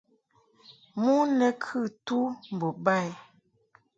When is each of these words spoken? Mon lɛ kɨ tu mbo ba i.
Mon 1.01 1.23
lɛ 1.39 1.49
kɨ 1.63 1.79
tu 2.05 2.17
mbo 2.53 2.67
ba 2.83 2.93
i. 3.07 3.09